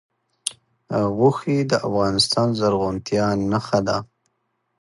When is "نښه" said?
3.51-3.79